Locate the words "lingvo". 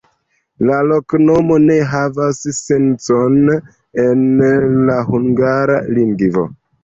5.99-6.47